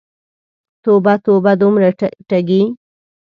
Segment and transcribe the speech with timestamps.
[0.83, 1.89] توبه، توبه، دومره
[2.29, 2.61] ټګې!